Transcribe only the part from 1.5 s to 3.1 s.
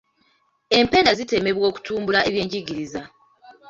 okutumbula ebyenjigiriza.